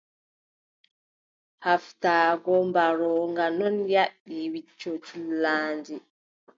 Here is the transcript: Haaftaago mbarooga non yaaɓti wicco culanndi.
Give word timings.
Haaftaago 1.63 2.53
mbarooga 2.69 3.45
non 3.59 3.75
yaaɓti 3.93 4.35
wicco 4.53 4.91
culanndi. 5.05 5.95